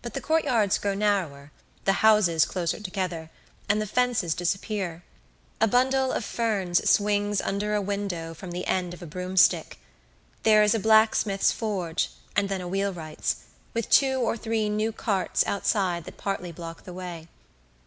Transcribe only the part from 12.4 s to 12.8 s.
then a